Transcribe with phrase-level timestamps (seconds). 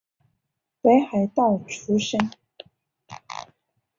[0.81, 2.19] 北海道出身。